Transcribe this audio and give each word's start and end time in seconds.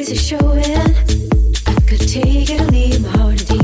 always 0.00 0.12
a 0.12 0.16
showing. 0.16 0.64
I 1.66 1.74
could 1.86 2.08
take 2.08 2.48
it 2.48 2.60
or 2.60 2.64
leave 2.70 3.02
my 3.02 3.08
heart 3.18 3.59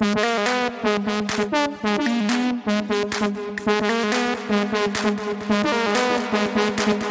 Thank 0.00 0.18
you. 7.02 7.07